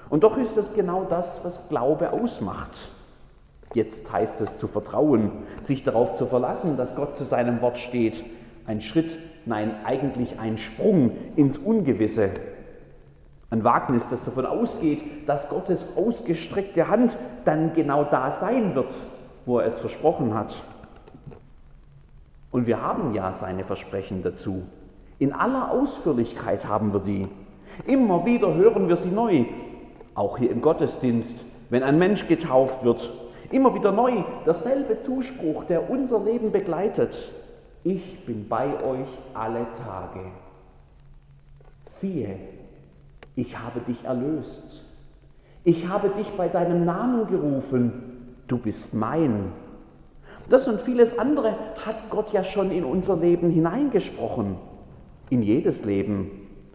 Und 0.09 0.23
doch 0.23 0.37
ist 0.37 0.55
es 0.55 0.73
genau 0.73 1.03
das, 1.03 1.43
was 1.43 1.59
Glaube 1.67 2.13
ausmacht. 2.13 2.77
Jetzt 3.73 4.09
heißt 4.09 4.39
es 4.39 4.57
zu 4.57 4.67
vertrauen, 4.67 5.31
sich 5.61 5.83
darauf 5.83 6.15
zu 6.15 6.27
verlassen, 6.27 6.77
dass 6.77 6.95
Gott 6.95 7.17
zu 7.17 7.25
seinem 7.25 7.61
Wort 7.61 7.77
steht. 7.77 8.23
Ein 8.65 8.79
Schritt, 8.79 9.17
nein, 9.45 9.75
eigentlich 9.83 10.39
ein 10.39 10.57
Sprung 10.57 11.11
ins 11.35 11.57
Ungewisse. 11.57 12.31
Ein 13.49 13.63
Wagnis, 13.63 14.07
das 14.09 14.23
davon 14.25 14.45
ausgeht, 14.45 15.03
dass 15.27 15.49
Gottes 15.49 15.85
ausgestreckte 15.95 16.87
Hand 16.87 17.15
dann 17.45 17.73
genau 17.73 18.03
da 18.03 18.31
sein 18.31 18.75
wird, 18.75 18.93
wo 19.45 19.59
er 19.59 19.67
es 19.67 19.79
versprochen 19.79 20.33
hat. 20.33 20.55
Und 22.51 22.67
wir 22.67 22.81
haben 22.81 23.13
ja 23.13 23.33
seine 23.33 23.63
Versprechen 23.63 24.23
dazu. 24.23 24.63
In 25.19 25.33
aller 25.33 25.71
Ausführlichkeit 25.71 26.67
haben 26.67 26.93
wir 26.93 26.99
die. 26.99 27.27
Immer 27.85 28.25
wieder 28.25 28.53
hören 28.53 28.87
wir 28.87 28.97
sie 28.97 29.09
neu. 29.09 29.45
Auch 30.13 30.37
hier 30.37 30.51
im 30.51 30.61
Gottesdienst, 30.61 31.35
wenn 31.69 31.83
ein 31.83 31.99
Mensch 31.99 32.27
getauft 32.27 32.83
wird. 32.83 33.11
Immer 33.51 33.75
wieder 33.75 33.91
neu 33.91 34.23
derselbe 34.45 35.01
Zuspruch, 35.01 35.65
der 35.65 35.89
unser 35.89 36.19
Leben 36.19 36.51
begleitet. 36.51 37.31
Ich 37.87 38.25
bin 38.25 38.49
bei 38.49 38.83
euch 38.83 39.07
alle 39.35 39.67
Tage. 39.85 40.21
Siehe, 41.83 42.35
ich 43.35 43.59
habe 43.59 43.79
dich 43.81 44.03
erlöst. 44.03 44.83
Ich 45.63 45.87
habe 45.87 46.09
dich 46.09 46.27
bei 46.31 46.47
deinem 46.47 46.83
Namen 46.83 47.27
gerufen. 47.27 47.91
Du 48.47 48.57
bist 48.57 48.91
mein. 48.95 49.51
Das 50.49 50.67
und 50.67 50.81
vieles 50.81 51.19
andere 51.19 51.55
hat 51.85 52.09
Gott 52.09 52.33
ja 52.33 52.43
schon 52.43 52.71
in 52.71 52.85
unser 52.85 53.17
Leben 53.17 53.51
hineingesprochen. 53.51 54.55
In 55.29 55.43
jedes 55.43 55.85
Leben. 55.85 56.31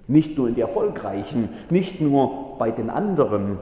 Nicht 0.06 0.38
nur 0.38 0.46
in 0.46 0.54
die 0.54 0.60
Erfolgreichen, 0.60 1.48
nicht 1.70 2.00
nur 2.00 2.56
bei 2.56 2.70
den 2.70 2.88
anderen. 2.88 3.58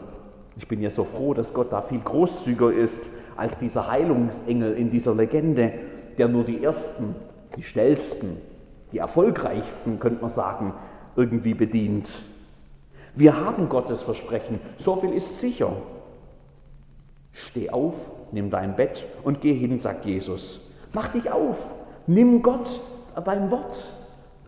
Ich 0.59 0.69
bin 0.69 0.83
ja 0.83 0.91
so 0.91 1.05
froh, 1.05 1.33
dass 1.33 1.55
Gott 1.55 1.73
da 1.73 1.81
viel 1.81 2.01
großzügiger 2.01 2.75
ist 2.75 3.01
als 3.39 3.57
dieser 3.57 3.91
Heilungsengel 3.91 4.75
in 4.75 4.91
dieser 4.91 5.15
Legende, 5.15 5.73
der 6.19 6.29
nur 6.29 6.45
die 6.45 6.63
Ersten, 6.63 7.15
die 7.59 7.65
Schnellsten, 7.65 8.37
die 8.93 8.99
Erfolgreichsten, 8.99 9.99
könnte 9.99 10.23
man 10.23 10.31
sagen, 10.31 10.75
irgendwie 11.17 11.55
bedient. 11.55 12.09
Wir 13.17 13.37
haben 13.37 13.69
Gottes 13.69 14.01
Versprechen, 14.01 14.61
so 14.79 14.95
viel 14.97 15.13
ist 15.13 15.41
sicher. 15.41 15.73
Steh 17.33 17.71
auf, 17.71 17.95
nimm 18.31 18.51
dein 18.51 18.77
Bett 18.77 19.05
und 19.25 19.41
geh 19.41 19.53
hin, 19.53 19.81
sagt 19.81 20.05
Jesus. 20.05 20.61
Mach 20.93 21.09
dich 21.09 21.33
auf, 21.33 21.57
nimm 22.07 22.43
Gott 22.43 22.81
beim 23.25 23.51
Wort. 23.51 23.85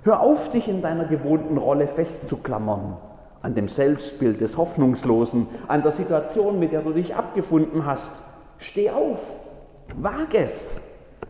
Hör 0.03 0.21
auf, 0.21 0.51
dich 0.51 0.69
in 0.69 0.81
deiner 0.81 1.07
gewohnten 1.07 1.59
Rolle 1.59 1.89
festzuklammern, 1.89 2.97
an 3.43 3.55
dem 3.57 3.69
Selbstbild 3.69 4.41
des 4.41 4.57
Hoffnungslosen, 4.57 5.49
an 5.67 5.83
der 5.83 5.93
Situation, 5.93 6.61
mit 6.61 6.71
der 6.71 6.83
du 6.83 6.93
dich 6.93 7.17
abgefunden 7.17 7.85
hast. 7.85 8.13
Steh 8.59 8.91
auf, 8.91 9.19
wag 9.97 10.33
es, 10.33 10.77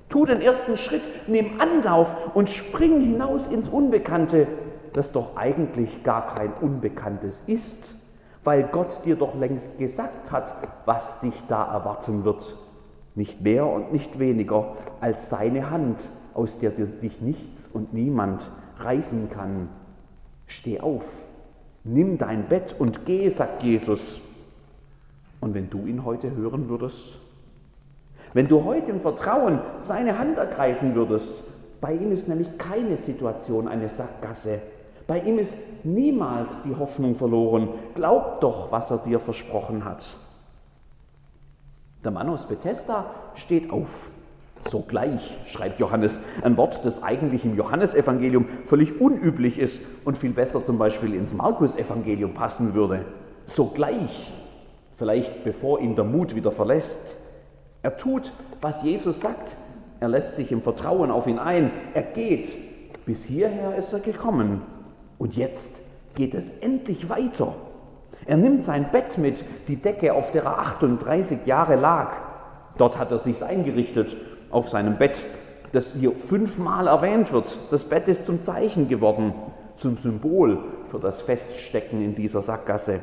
tu 0.09 0.26
den 0.26 0.40
ersten 0.40 0.76
Schritt, 0.76 1.02
nimm 1.28 1.61
Anlauf 1.61 2.09
und 2.35 2.50
spring 2.50 3.00
hinaus 3.00 3.47
ins 3.47 3.68
Unbekannte, 3.68 4.47
das 4.92 5.12
doch 5.12 5.37
eigentlich 5.37 6.02
gar 6.02 6.35
kein 6.35 6.52
Unbekanntes 6.61 7.40
ist 7.47 7.94
weil 8.44 8.64
Gott 8.64 9.04
dir 9.04 9.16
doch 9.16 9.35
längst 9.35 9.78
gesagt 9.78 10.30
hat, 10.30 10.54
was 10.87 11.20
dich 11.20 11.35
da 11.49 11.73
erwarten 11.73 12.25
wird. 12.25 12.56
Nicht 13.14 13.40
mehr 13.42 13.66
und 13.66 13.92
nicht 13.92 14.18
weniger 14.18 14.76
als 15.00 15.28
seine 15.28 15.70
Hand, 15.70 16.00
aus 16.32 16.59
der 16.59 16.70
dich 16.70 17.20
nichts 17.20 17.68
und 17.73 17.92
niemand 17.92 18.50
reißen 18.78 19.30
kann. 19.30 19.68
Steh 20.47 20.80
auf, 20.80 21.04
nimm 21.85 22.18
dein 22.18 22.49
Bett 22.49 22.75
und 22.78 23.04
geh, 23.04 23.28
sagt 23.30 23.62
Jesus. 23.62 24.20
Und 25.40 25.54
wenn 25.54 25.68
du 25.68 25.87
ihn 25.87 26.04
heute 26.04 26.30
hören 26.35 26.68
würdest, 26.68 27.19
wenn 28.32 28.49
du 28.49 28.64
heute 28.64 28.90
im 28.90 29.00
Vertrauen 29.00 29.60
seine 29.78 30.18
Hand 30.18 30.38
ergreifen 30.38 30.94
würdest, 30.94 31.32
bei 31.80 31.94
ihm 31.94 32.12
ist 32.12 32.28
nämlich 32.28 32.58
keine 32.58 32.96
Situation 32.96 33.66
eine 33.68 33.88
Sackgasse, 33.88 34.60
bei 35.06 35.18
ihm 35.18 35.38
ist 35.40 35.56
niemals 35.82 36.50
die 36.64 36.76
Hoffnung 36.76 37.16
verloren. 37.16 37.70
Glaub 37.96 38.40
doch, 38.40 38.70
was 38.70 38.90
er 38.92 38.99
dir 38.99 39.18
versprochen 39.18 39.84
hat. 39.84 40.06
Der 42.04 42.12
Mann 42.12 42.28
aus 42.28 42.46
Bethesda 42.46 43.06
steht 43.34 43.72
auf. 43.72 43.88
Sogleich, 44.70 45.37
schreibt 45.46 45.80
Johannes, 45.80 46.20
ein 46.42 46.56
Wort, 46.56 46.84
das 46.84 47.02
eigentlich 47.02 47.44
im 47.44 47.56
Johannesevangelium 47.56 48.46
völlig 48.66 49.00
unüblich 49.00 49.58
ist 49.58 49.80
und 50.04 50.16
viel 50.16 50.30
besser 50.32 50.64
zum 50.64 50.78
Beispiel 50.78 51.14
ins 51.14 51.34
Markus-Evangelium 51.34 52.34
passen 52.34 52.75
würde. 52.75 53.04
Sogleich, 53.46 54.32
vielleicht 54.97 55.43
bevor 55.43 55.80
ihn 55.80 55.97
der 55.97 56.04
Mut 56.04 56.36
wieder 56.36 56.52
verlässt. 56.52 57.16
Er 57.82 57.97
tut, 57.97 58.32
was 58.60 58.82
Jesus 58.82 59.21
sagt. 59.21 59.56
Er 60.00 60.08
lässt 60.08 60.36
sich 60.36 60.52
im 60.52 60.62
Vertrauen 60.62 61.10
auf 61.10 61.26
ihn 61.26 61.38
ein. 61.38 61.71
Er 61.95 62.02
geht. 62.02 62.56
Bis 63.06 63.25
hierher 63.25 63.76
ist 63.76 63.93
er 63.93 64.00
gekommen. 64.00 64.62
Und 65.19 65.36
jetzt 65.36 65.71
geht 66.14 66.34
es 66.34 66.58
endlich 66.58 67.08
weiter. 67.08 67.54
Er 68.26 68.36
nimmt 68.36 68.62
sein 68.62 68.90
Bett 68.93 69.19
mit, 69.19 69.45
die 69.69 69.76
Decke, 69.76 70.12
auf 70.12 70.30
der 70.32 70.45
er 70.45 70.58
38 70.58 71.47
Jahre 71.47 71.76
lag. 71.76 72.12
Dort 72.76 72.99
hat 72.99 73.10
er 73.10 73.19
sich 73.19 73.43
eingerichtet, 73.43 74.16
auf 74.50 74.69
seinem 74.69 74.99
Bett, 74.99 75.25
das 75.73 75.95
hier 75.95 76.12
fünfmal 76.12 76.86
erwähnt 76.86 77.32
wird. 77.32 77.58
Das 77.71 77.84
Bett 77.84 78.08
ist 78.08 78.26
zum 78.26 78.43
Zeichen 78.43 78.88
geworden, 78.88 79.32
zum 79.76 79.97
Symbol 79.97 80.58
für 80.90 80.99
das 80.99 81.23
Feststecken 81.23 82.02
in 82.02 82.14
dieser 82.14 82.43
Sackgasse. 82.43 83.00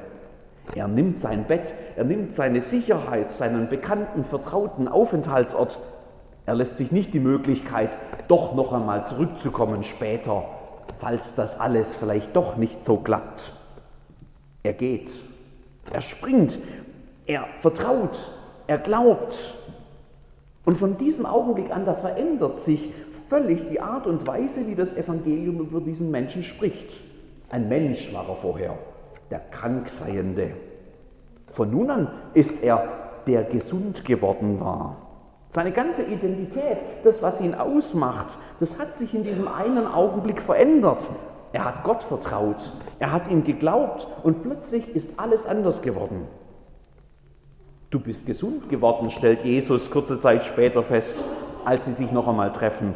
Er 0.76 0.88
nimmt 0.88 1.20
sein 1.20 1.46
Bett, 1.46 1.74
er 1.96 2.04
nimmt 2.04 2.36
seine 2.36 2.62
Sicherheit, 2.62 3.32
seinen 3.32 3.70
bekannten, 3.70 4.26
vertrauten 4.26 4.88
Aufenthaltsort. 4.88 5.80
Er 6.46 6.56
lässt 6.56 6.78
sich 6.78 6.92
nicht 6.92 7.14
die 7.14 7.20
Möglichkeit, 7.20 7.90
doch 8.28 8.56
noch 8.56 8.74
einmal 8.74 9.06
zurückzukommen 9.06 9.84
später 9.84 10.46
falls 11.00 11.34
das 11.36 11.60
alles 11.60 11.96
vielleicht 11.96 12.36
doch 12.36 12.58
nicht 12.58 12.86
so 12.86 12.98
klappt. 12.98 13.54
Er 14.64 14.74
geht, 14.74 15.12
er 15.92 16.02
springt, 16.02 16.58
er 17.26 17.46
vertraut, 17.62 18.32
er 18.68 18.78
glaubt. 18.78 19.56
Und 20.66 20.78
von 20.78 20.98
diesem 20.98 21.26
Augenblick 21.26 21.72
an, 21.72 21.86
da 21.86 21.94
verändert 21.94 22.60
sich 22.60 22.92
völlig 23.30 23.68
die 23.70 23.80
Art 23.80 24.08
und 24.08 24.28
Weise, 24.28 24.68
wie 24.68 24.76
das 24.76 24.96
Evangelium 24.96 25.60
über 25.60 25.80
diesen 25.80 26.12
Menschen 26.12 26.44
spricht. 26.44 26.94
Ein 27.50 27.70
Mensch 27.70 28.12
war 28.14 28.28
er 28.28 28.36
vorher, 28.36 28.78
der 29.30 29.40
Krankseiende. 29.52 30.52
Von 31.54 31.72
nun 31.72 31.90
an 31.90 32.08
ist 32.34 32.62
er, 32.62 32.88
der 33.26 33.44
gesund 33.44 34.06
geworden 34.06 34.60
war. 34.60 34.98
Seine 35.50 35.72
ganze 35.72 36.04
Identität, 36.04 36.78
das, 37.04 37.22
was 37.24 37.42
ihn 37.42 37.56
ausmacht, 37.56 38.38
das 38.60 38.80
hat 38.80 38.96
sich 38.96 39.14
in 39.14 39.24
diesem 39.24 39.48
einen 39.48 39.88
Augenblick 39.88 40.42
verändert. 40.42 41.08
Er 41.54 41.66
hat 41.66 41.84
Gott 41.84 42.04
vertraut, 42.04 42.72
er 43.00 43.12
hat 43.12 43.32
ihm 43.32 43.44
geglaubt 43.44 44.08
und 44.24 44.44
plötzlich 44.44 44.96
ist 44.96 45.10
alles 45.18 45.46
anders 45.46 45.82
geworden. 45.82 46.28
Du 47.90 48.02
bist 48.02 48.26
gesund 48.26 48.68
geworden, 48.68 49.10
stellt 49.10 49.46
Jesus 49.46 49.90
kurze 49.90 50.20
Zeit 50.20 50.44
später 50.44 50.84
fest, 50.84 51.16
als 51.64 51.86
sie 51.86 51.94
sich 51.94 52.12
noch 52.12 52.28
einmal 52.28 52.52
treffen. 52.52 52.94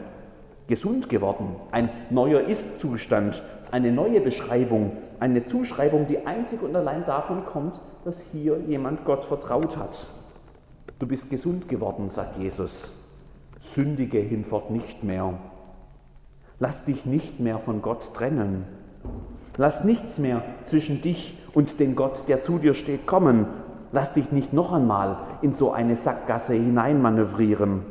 Gesund 0.68 1.08
geworden, 1.08 1.56
ein 1.72 1.90
neuer 2.10 2.42
Ist-Zustand, 2.42 3.42
eine 3.72 3.92
neue 3.92 4.20
Beschreibung, 4.20 4.98
eine 5.22 5.48
Zuschreibung, 5.48 6.08
die 6.08 6.26
einzig 6.26 6.64
und 6.64 6.76
allein 6.76 7.06
davon 7.06 7.46
kommt, 7.46 7.80
dass 8.04 8.20
hier 8.32 8.58
jemand 8.68 9.06
Gott 9.06 9.24
vertraut 9.26 9.78
hat. 9.78 10.08
Du 10.98 11.06
bist 11.06 11.30
gesund 11.30 11.70
geworden, 11.70 12.10
sagt 12.10 12.40
Jesus. 12.40 12.92
Sündige 13.60 14.18
hinfort 14.18 14.72
nicht 14.72 15.04
mehr. 15.04 15.36
Lass 16.60 16.84
dich 16.86 17.06
nicht 17.06 17.40
mehr 17.40 17.60
von 17.60 17.84
Gott 17.84 18.16
trennen. 18.16 18.66
Lass 19.58 19.84
nichts 19.84 20.18
mehr 20.18 20.42
zwischen 20.66 21.04
dich 21.04 21.38
und 21.54 21.80
den 21.80 21.96
Gott, 21.96 22.28
der 22.28 22.44
zu 22.44 22.58
dir 22.58 22.74
steht, 22.74 23.06
kommen. 23.06 23.46
Lass 23.92 24.14
dich 24.14 24.32
nicht 24.32 24.54
noch 24.54 24.74
einmal 24.74 25.18
in 25.44 25.54
so 25.54 25.72
eine 25.72 25.98
Sackgasse 25.98 26.56
hineinmanövrieren. 26.56 27.84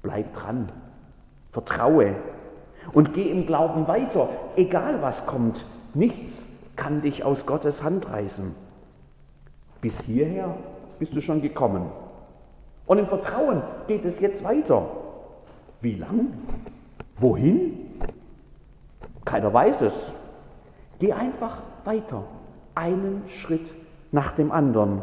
Bleib 0.00 0.32
dran. 0.32 0.72
Vertraue. 1.52 2.14
Und 2.94 3.12
geh 3.12 3.30
im 3.30 3.44
Glauben 3.44 3.86
weiter, 3.86 4.30
egal 4.56 5.02
was 5.02 5.26
kommt. 5.26 5.66
Nichts 5.98 6.44
kann 6.76 7.02
dich 7.02 7.24
aus 7.24 7.44
Gottes 7.44 7.82
Hand 7.82 8.08
reißen. 8.08 8.54
Bis 9.80 9.98
hierher 10.02 10.54
bist 11.00 11.12
du 11.12 11.20
schon 11.20 11.42
gekommen. 11.42 11.90
Und 12.86 12.98
im 12.98 13.08
Vertrauen 13.08 13.62
geht 13.88 14.04
es 14.04 14.20
jetzt 14.20 14.44
weiter. 14.44 14.86
Wie 15.80 15.96
lang? 15.96 16.34
Wohin? 17.18 17.90
Keiner 19.24 19.52
weiß 19.52 19.80
es. 19.82 20.12
Geh 21.00 21.12
einfach 21.12 21.62
weiter, 21.84 22.22
einen 22.76 23.24
Schritt 23.40 23.74
nach 24.12 24.36
dem 24.36 24.52
anderen, 24.52 25.02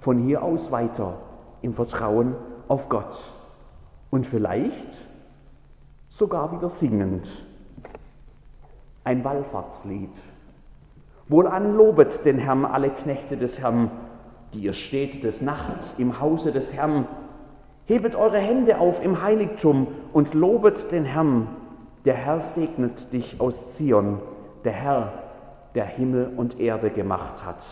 von 0.00 0.24
hier 0.24 0.42
aus 0.42 0.70
weiter, 0.70 1.18
im 1.60 1.74
Vertrauen 1.74 2.34
auf 2.66 2.88
Gott. 2.88 3.14
Und 4.10 4.26
vielleicht 4.26 4.96
sogar 6.08 6.50
wieder 6.52 6.70
singend. 6.70 7.28
Ein 9.04 9.22
Wallfahrtslied. 9.22 10.10
Wohlan 11.30 11.76
lobet 11.76 12.24
den 12.24 12.38
Herrn 12.38 12.64
alle 12.64 12.90
Knechte 12.90 13.36
des 13.36 13.60
Herrn, 13.60 13.92
die 14.52 14.58
ihr 14.58 14.72
steht 14.72 15.22
des 15.22 15.40
Nachts 15.40 15.94
im 15.96 16.20
Hause 16.20 16.50
des 16.50 16.74
Herrn. 16.74 17.06
Hebet 17.86 18.16
eure 18.16 18.40
Hände 18.40 18.78
auf 18.78 19.02
im 19.02 19.22
Heiligtum 19.22 19.86
und 20.12 20.34
lobet 20.34 20.90
den 20.90 21.04
Herrn. 21.04 21.46
Der 22.04 22.14
Herr 22.14 22.40
segnet 22.40 23.12
dich 23.12 23.40
aus 23.40 23.76
Zion, 23.76 24.18
der 24.64 24.72
Herr, 24.72 25.12
der 25.76 25.84
Himmel 25.84 26.32
und 26.36 26.58
Erde 26.58 26.90
gemacht 26.90 27.44
hat. 27.44 27.64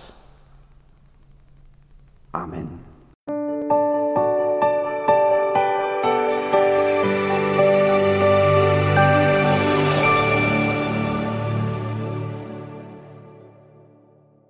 Amen. 2.30 2.78